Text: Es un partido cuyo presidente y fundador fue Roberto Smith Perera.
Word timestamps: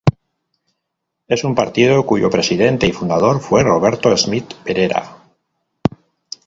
Es 1.27 1.43
un 1.43 1.53
partido 1.53 2.07
cuyo 2.07 2.31
presidente 2.31 2.87
y 2.87 2.91
fundador 2.91 3.39
fue 3.39 3.61
Roberto 3.61 4.17
Smith 4.17 4.51
Perera. 4.65 5.19